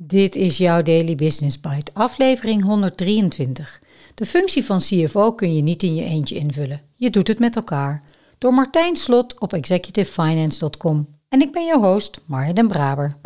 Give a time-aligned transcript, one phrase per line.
[0.00, 3.80] Dit is jouw Daily Business Bite, aflevering 123.
[4.14, 6.80] De functie van CFO kun je niet in je eentje invullen.
[6.94, 8.02] Je doet het met elkaar.
[8.38, 11.08] Door Martijn Slot op executivefinance.com.
[11.28, 13.16] En ik ben jouw host, Marja den Braber.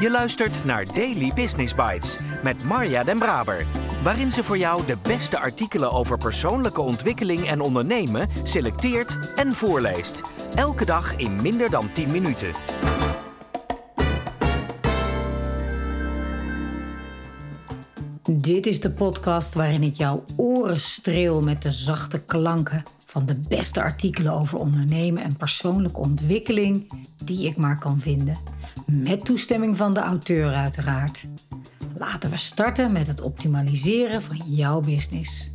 [0.00, 3.83] Je luistert naar Daily Business Bites met Marja den Braber.
[4.04, 10.22] Waarin ze voor jou de beste artikelen over persoonlijke ontwikkeling en ondernemen selecteert en voorleest.
[10.54, 12.52] Elke dag in minder dan 10 minuten.
[18.22, 23.36] Dit is de podcast waarin ik jouw oren streel met de zachte klanken van de
[23.48, 26.92] beste artikelen over ondernemen en persoonlijke ontwikkeling
[27.24, 28.38] die ik maar kan vinden.
[28.86, 31.26] Met toestemming van de auteur uiteraard.
[31.96, 35.50] Laten we starten met het optimaliseren van jouw business.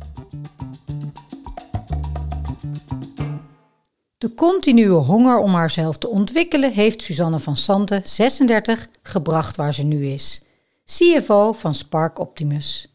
[4.18, 9.82] De continue honger om haarzelf te ontwikkelen heeft Suzanne van Santen, 36, gebracht waar ze
[9.82, 10.42] nu is.
[10.84, 12.94] CFO van Spark Optimus.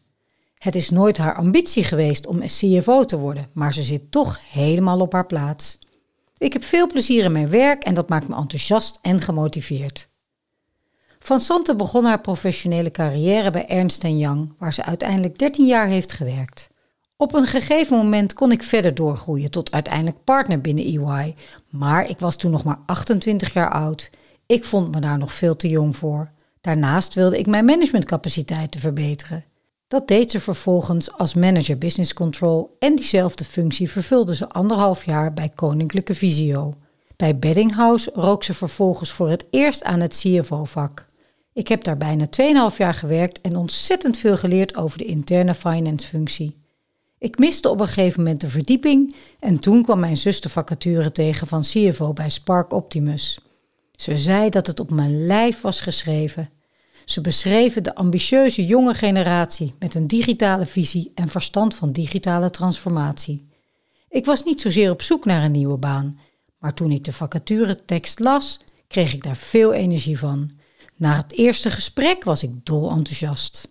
[0.58, 5.00] Het is nooit haar ambitie geweest om CFO te worden, maar ze zit toch helemaal
[5.00, 5.78] op haar plaats.
[6.38, 10.08] Ik heb veel plezier in mijn werk en dat maakt me enthousiast en gemotiveerd.
[11.26, 16.12] Van Santen begon haar professionele carrière bij Ernst Young, waar ze uiteindelijk 13 jaar heeft
[16.12, 16.68] gewerkt.
[17.16, 21.34] Op een gegeven moment kon ik verder doorgroeien tot uiteindelijk partner binnen EY,
[21.70, 24.10] maar ik was toen nog maar 28 jaar oud.
[24.46, 26.30] Ik vond me daar nog veel te jong voor.
[26.60, 29.44] Daarnaast wilde ik mijn managementcapaciteiten verbeteren.
[29.88, 35.32] Dat deed ze vervolgens als manager business control en diezelfde functie vervulde ze anderhalf jaar
[35.32, 36.74] bij Koninklijke Visio.
[37.16, 41.05] Bij Beddinghouse rook ze vervolgens voor het eerst aan het CFO-vak.
[41.56, 42.26] Ik heb daar bijna
[42.70, 46.56] 2,5 jaar gewerkt en ontzettend veel geleerd over de interne finance-functie.
[47.18, 51.12] Ik miste op een gegeven moment de verdieping en toen kwam mijn zus de vacature
[51.12, 53.38] tegen van CFO bij Spark Optimus.
[53.92, 56.50] Ze zei dat het op mijn lijf was geschreven.
[57.04, 63.48] Ze beschreven de ambitieuze jonge generatie met een digitale visie en verstand van digitale transformatie.
[64.08, 66.18] Ik was niet zozeer op zoek naar een nieuwe baan,
[66.58, 70.55] maar toen ik de vacaturetekst las, kreeg ik daar veel energie van.
[70.96, 73.68] Na het eerste gesprek was ik dol enthousiast.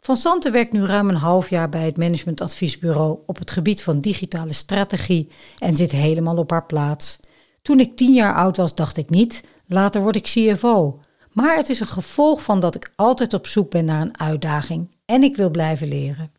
[0.00, 4.00] Van Santen werkt nu ruim een half jaar bij het managementadviesbureau op het gebied van
[4.00, 5.28] digitale strategie
[5.58, 7.18] en zit helemaal op haar plaats.
[7.62, 11.00] Toen ik tien jaar oud was, dacht ik niet, later word ik CFO.
[11.32, 14.94] Maar het is een gevolg van dat ik altijd op zoek ben naar een uitdaging
[15.04, 16.32] en ik wil blijven leren.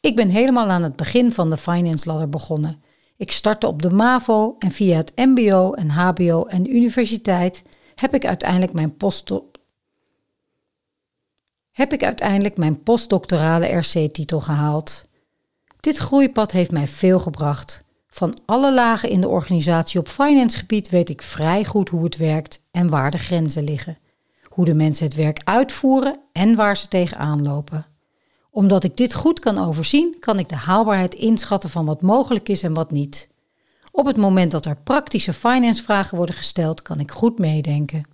[0.00, 2.82] Ik ben helemaal aan het begin van de finance ladder begonnen.
[3.16, 7.62] Ik startte op de MAVO en via het MBO en HBO en universiteit
[8.00, 8.96] heb ik uiteindelijk mijn
[11.70, 15.04] heb ik uiteindelijk mijn postdoctorale RC-titel gehaald.
[15.80, 17.84] Dit groeipad heeft mij veel gebracht.
[18.08, 22.16] Van alle lagen in de organisatie op finance gebied weet ik vrij goed hoe het
[22.16, 23.98] werkt en waar de grenzen liggen.
[24.44, 27.86] Hoe de mensen het werk uitvoeren en waar ze tegenaan lopen.
[28.50, 32.62] Omdat ik dit goed kan overzien, kan ik de haalbaarheid inschatten van wat mogelijk is
[32.62, 33.28] en wat niet.
[33.98, 38.08] Op het moment dat er praktische finance vragen worden gesteld, kan ik goed meedenken.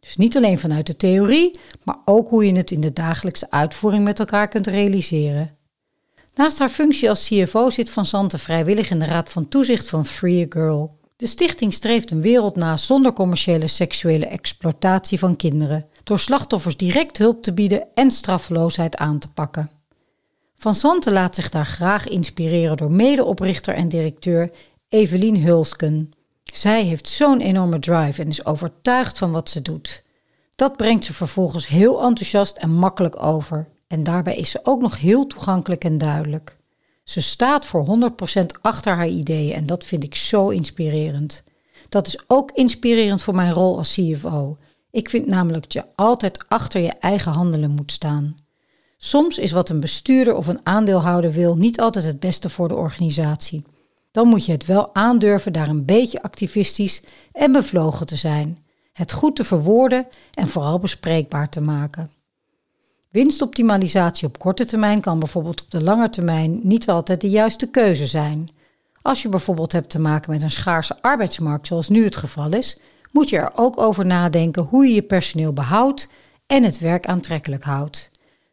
[0.00, 4.04] Dus niet alleen vanuit de theorie, maar ook hoe je het in de dagelijkse uitvoering
[4.04, 5.56] met elkaar kunt realiseren.
[6.34, 10.06] Naast haar functie als CFO zit Van Zanten vrijwillig in de Raad van Toezicht van
[10.06, 10.98] Free a Girl.
[11.16, 17.18] De stichting streeft een wereld na zonder commerciële seksuele exploitatie van kinderen, door slachtoffers direct
[17.18, 19.70] hulp te bieden en straffeloosheid aan te pakken.
[20.58, 24.50] Van Zanten laat zich daar graag inspireren door medeoprichter en directeur
[24.96, 26.10] Evelien Hulsken.
[26.44, 30.02] Zij heeft zo'n enorme drive en is overtuigd van wat ze doet.
[30.54, 33.68] Dat brengt ze vervolgens heel enthousiast en makkelijk over.
[33.86, 36.56] En daarbij is ze ook nog heel toegankelijk en duidelijk.
[37.04, 41.42] Ze staat voor 100% achter haar ideeën en dat vind ik zo inspirerend.
[41.88, 44.56] Dat is ook inspirerend voor mijn rol als CFO.
[44.90, 48.34] Ik vind namelijk dat je altijd achter je eigen handelen moet staan.
[48.96, 52.74] Soms is wat een bestuurder of een aandeelhouder wil niet altijd het beste voor de
[52.74, 53.64] organisatie
[54.16, 58.58] dan moet je het wel aandurven daar een beetje activistisch en bevlogen te zijn,
[58.92, 62.10] het goed te verwoorden en vooral bespreekbaar te maken.
[63.10, 68.06] Winstoptimalisatie op korte termijn kan bijvoorbeeld op de lange termijn niet altijd de juiste keuze
[68.06, 68.48] zijn.
[69.02, 72.78] Als je bijvoorbeeld hebt te maken met een schaarse arbeidsmarkt, zoals nu het geval is,
[73.12, 76.08] moet je er ook over nadenken hoe je je personeel behoudt
[76.46, 78.10] en het werk aantrekkelijk houdt.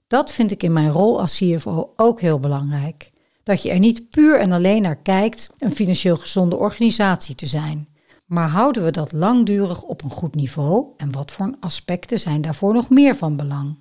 [0.07, 3.12] Dat vind ik in mijn rol als CFO ook heel belangrijk
[3.43, 7.87] dat je er niet puur en alleen naar kijkt een financieel gezonde organisatie te zijn.
[8.25, 12.73] Maar houden we dat langdurig op een goed niveau en wat voor aspecten zijn daarvoor
[12.73, 13.77] nog meer van belang?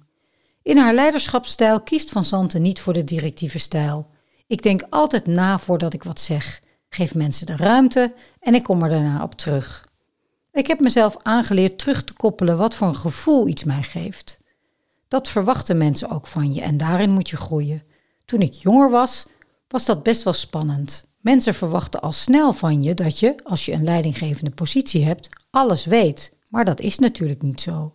[0.62, 4.06] In haar leiderschapsstijl kiest Van Santen niet voor de directieve stijl.
[4.47, 8.82] Ik denk altijd na voordat ik wat zeg, geef mensen de ruimte en ik kom
[8.82, 9.88] er daarna op terug.
[10.53, 14.41] Ik heb mezelf aangeleerd terug te koppelen wat voor een gevoel iets mij geeft.
[15.08, 17.82] Dat verwachten mensen ook van je en daarin moet je groeien.
[18.25, 19.26] Toen ik jonger was,
[19.73, 21.05] was dat best wel spannend.
[21.21, 25.85] Mensen verwachten al snel van je dat je, als je een leidinggevende positie hebt, alles
[25.85, 26.33] weet.
[26.49, 27.95] Maar dat is natuurlijk niet zo.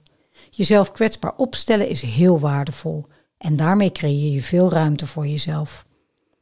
[0.50, 3.06] Jezelf kwetsbaar opstellen is heel waardevol
[3.38, 5.86] en daarmee creëer je veel ruimte voor jezelf.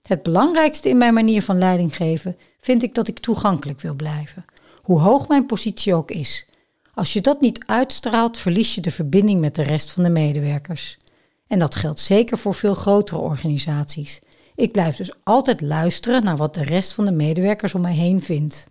[0.01, 4.45] Het belangrijkste in mijn manier van leiding geven vind ik dat ik toegankelijk wil blijven,
[4.81, 6.45] hoe hoog mijn positie ook is.
[6.93, 10.97] Als je dat niet uitstraalt, verlies je de verbinding met de rest van de medewerkers.
[11.47, 14.21] En dat geldt zeker voor veel grotere organisaties.
[14.55, 18.21] Ik blijf dus altijd luisteren naar wat de rest van de medewerkers om mij heen
[18.21, 18.67] vindt.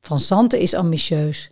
[0.00, 1.50] Van Santen is ambitieus.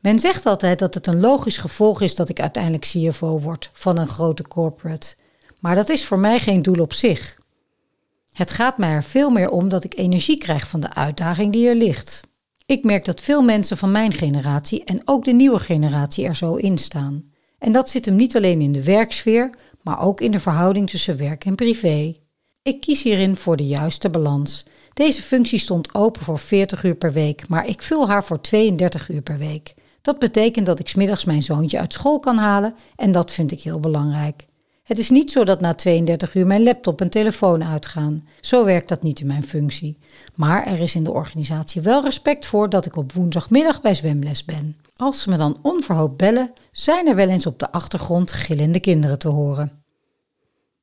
[0.00, 3.98] Men zegt altijd dat het een logisch gevolg is dat ik uiteindelijk CFO word van
[3.98, 5.14] een grote corporate.
[5.60, 7.38] Maar dat is voor mij geen doel op zich.
[8.32, 11.68] Het gaat mij er veel meer om dat ik energie krijg van de uitdaging die
[11.68, 12.20] er ligt.
[12.66, 16.54] Ik merk dat veel mensen van mijn generatie en ook de nieuwe generatie er zo
[16.54, 17.30] in staan.
[17.58, 19.50] En dat zit hem niet alleen in de werksfeer,
[19.82, 22.16] maar ook in de verhouding tussen werk en privé.
[22.64, 24.64] Ik kies hierin voor de juiste balans.
[24.92, 29.08] Deze functie stond open voor 40 uur per week, maar ik vul haar voor 32
[29.08, 29.74] uur per week.
[30.02, 33.60] Dat betekent dat ik smiddags mijn zoontje uit school kan halen en dat vind ik
[33.60, 34.44] heel belangrijk.
[34.82, 38.28] Het is niet zo dat na 32 uur mijn laptop en telefoon uitgaan.
[38.40, 39.98] Zo werkt dat niet in mijn functie.
[40.34, 44.44] Maar er is in de organisatie wel respect voor dat ik op woensdagmiddag bij zwemles
[44.44, 44.76] ben.
[44.96, 49.18] Als ze me dan onverhoopt bellen, zijn er wel eens op de achtergrond gillende kinderen
[49.18, 49.81] te horen.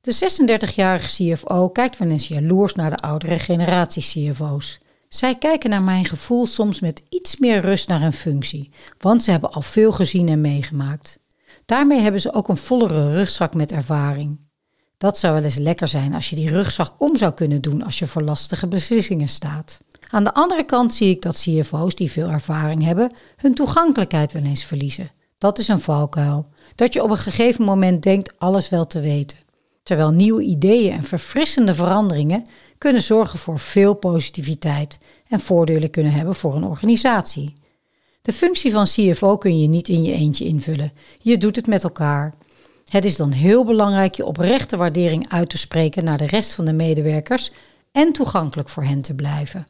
[0.02, 4.78] De 36-jarige CFO kijkt wel eens jaloers naar de oudere generatie CFO's.
[5.08, 9.30] Zij kijken naar mijn gevoel soms met iets meer rust naar een functie, want ze
[9.30, 11.18] hebben al veel gezien en meegemaakt.
[11.64, 14.40] Daarmee hebben ze ook een vollere rugzak met ervaring.
[14.98, 17.98] Dat zou wel eens lekker zijn als je die rugzak om zou kunnen doen als
[17.98, 19.80] je voor lastige beslissingen staat.
[20.10, 24.42] Aan de andere kant zie ik dat CFO's die veel ervaring hebben, hun toegankelijkheid wel
[24.42, 25.10] eens verliezen.
[25.38, 26.48] Dat is een valkuil.
[26.74, 29.38] Dat je op een gegeven moment denkt alles wel te weten.
[29.82, 32.42] Terwijl nieuwe ideeën en verfrissende veranderingen
[32.78, 34.98] kunnen zorgen voor veel positiviteit
[35.28, 37.52] en voordelen kunnen hebben voor een organisatie.
[38.22, 40.92] De functie van CFO kun je niet in je eentje invullen.
[41.18, 42.34] Je doet het met elkaar.
[42.90, 46.64] Het is dan heel belangrijk je oprechte waardering uit te spreken naar de rest van
[46.64, 47.50] de medewerkers
[47.92, 49.66] en toegankelijk voor hen te blijven.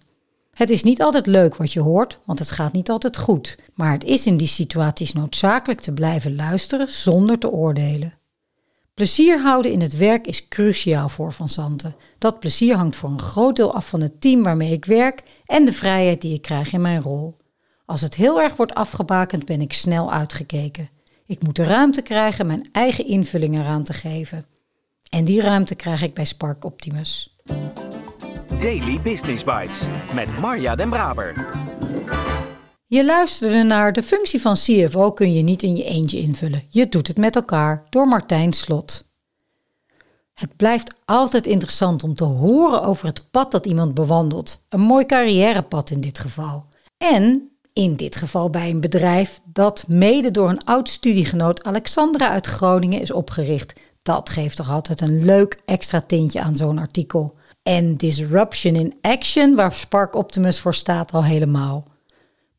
[0.55, 3.93] Het is niet altijd leuk wat je hoort, want het gaat niet altijd goed, maar
[3.93, 8.20] het is in die situaties noodzakelijk te blijven luisteren zonder te oordelen.
[8.95, 11.95] Plezier houden in het werk is cruciaal voor Van Santen.
[12.19, 15.65] Dat plezier hangt voor een groot deel af van het team waarmee ik werk en
[15.65, 17.37] de vrijheid die ik krijg in mijn rol.
[17.85, 20.89] Als het heel erg wordt afgebakend, ben ik snel uitgekeken.
[21.27, 24.47] Ik moet de ruimte krijgen mijn eigen invulling eraan te geven.
[25.09, 27.37] En die ruimte krijg ik bij Spark Optimus.
[28.61, 29.83] Daily Business Bites
[30.15, 31.51] met Marja Den Braber.
[32.93, 36.63] Je luisterde naar de functie van CFO kun je niet in je eentje invullen.
[36.69, 39.05] Je doet het met elkaar door Martijn Slot.
[40.35, 44.65] Het blijft altijd interessant om te horen over het pad dat iemand bewandelt.
[44.69, 46.65] Een mooi carrièrepad in dit geval.
[46.97, 52.47] En in dit geval bij een bedrijf dat mede door een oud studiegenoot Alexandra uit
[52.47, 53.81] Groningen is opgericht.
[54.03, 57.35] Dat geeft toch altijd een leuk extra tintje aan zo'n artikel.
[57.63, 61.90] En disruption in action, waar Spark Optimus voor staat, al helemaal.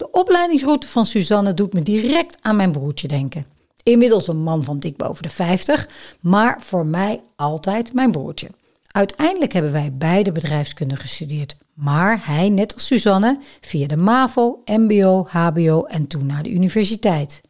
[0.01, 3.45] De opleidingsroute van Suzanne doet me direct aan mijn broertje denken.
[3.83, 8.49] Inmiddels een man van dik boven de 50, maar voor mij altijd mijn broertje.
[8.92, 15.25] Uiteindelijk hebben wij beide bedrijfskunde gestudeerd, maar hij, net als Suzanne, via de MAVO, MBO,
[15.30, 17.42] HBO en toen naar de universiteit.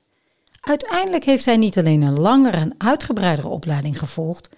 [0.61, 4.49] Uiteindelijk heeft hij niet alleen een langere en uitgebreidere opleiding gevolgd,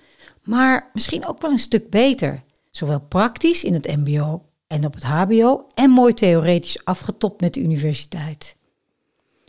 [0.43, 4.41] maar misschien ook wel een stuk beter, zowel praktisch in het MBO
[4.73, 8.55] en op het HBO en mooi theoretisch afgetopt met de universiteit.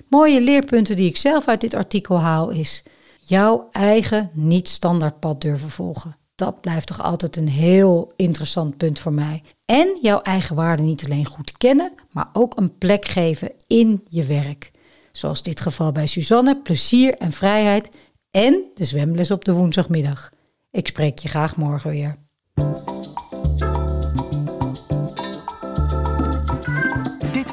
[0.09, 2.83] Mooie leerpunten die ik zelf uit dit artikel haal is
[3.21, 6.16] jouw eigen niet-standaard pad durven volgen.
[6.35, 9.43] Dat blijft toch altijd een heel interessant punt voor mij.
[9.64, 14.25] En jouw eigen waarde niet alleen goed kennen, maar ook een plek geven in je
[14.25, 14.71] werk.
[15.12, 17.97] Zoals dit geval bij Suzanne, plezier en vrijheid
[18.31, 20.31] en de zwemles op de woensdagmiddag.
[20.71, 22.16] Ik spreek je graag morgen weer.